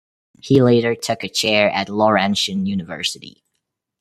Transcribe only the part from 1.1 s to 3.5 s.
a chair at Laurentian University.